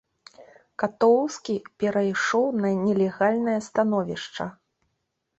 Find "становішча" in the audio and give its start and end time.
3.67-4.43